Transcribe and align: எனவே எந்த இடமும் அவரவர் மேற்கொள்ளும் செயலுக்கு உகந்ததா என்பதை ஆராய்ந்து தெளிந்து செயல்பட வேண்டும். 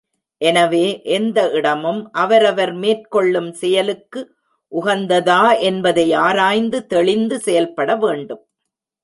எனவே 0.41 0.85
எந்த 1.15 1.39
இடமும் 1.51 1.99
அவரவர் 2.13 2.73
மேற்கொள்ளும் 2.73 3.51
செயலுக்கு 3.53 4.21
உகந்ததா 4.71 5.43
என்பதை 5.59 6.07
ஆராய்ந்து 6.25 6.79
தெளிந்து 6.87 7.39
செயல்பட 7.39 7.89
வேண்டும். 7.95 8.43